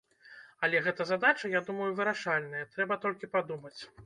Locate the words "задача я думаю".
1.11-1.91